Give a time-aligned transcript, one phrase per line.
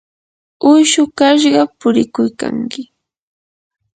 [0.71, 2.81] uyshu kashqa purikuykanki.